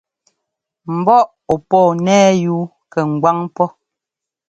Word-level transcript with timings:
Mbɔ́ 0.97 1.19
ɔ́ 1.53 1.57
pɔɔ 1.69 1.89
nɛ́ 2.05 2.21
yú 2.43 2.55
kɛ 2.91 2.99
ŋgwáŋ 3.11 3.37
pɔ́. 3.55 3.67